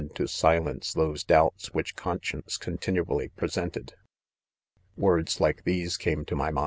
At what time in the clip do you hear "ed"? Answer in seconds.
3.77-3.93